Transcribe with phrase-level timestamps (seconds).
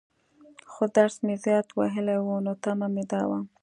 [0.71, 3.39] خو درس مې زيات وويلى وو، نو تمه مې دا وه.